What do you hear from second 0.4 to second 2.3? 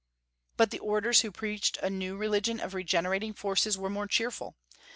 But the orators who preached a new